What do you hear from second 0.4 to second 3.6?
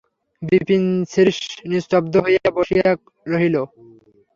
বিপিন শ্রীশ নিস্তব্ধ হইয়া বসিয়া রহিল।